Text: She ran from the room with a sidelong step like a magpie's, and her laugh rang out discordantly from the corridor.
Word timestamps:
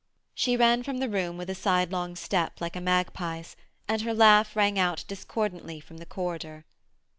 She 0.33 0.57
ran 0.57 0.81
from 0.81 0.97
the 0.97 1.07
room 1.07 1.37
with 1.37 1.47
a 1.47 1.53
sidelong 1.53 2.15
step 2.15 2.59
like 2.59 2.75
a 2.75 2.81
magpie's, 2.81 3.55
and 3.87 4.01
her 4.01 4.15
laugh 4.15 4.55
rang 4.55 4.79
out 4.79 5.05
discordantly 5.07 5.79
from 5.79 5.97
the 5.99 6.07
corridor. 6.07 6.65